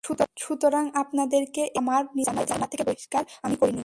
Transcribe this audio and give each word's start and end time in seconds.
সুতরাং 0.39 0.83
আপনাদেরকে 0.93 1.61
এবং 1.67 1.81
আমার 1.83 2.03
নিজেকে 2.15 2.43
জান্নাত 2.45 2.69
থেকে 2.71 2.83
বহিষ্কার 2.83 3.23
আমি 3.43 3.55
করিনি। 3.55 3.79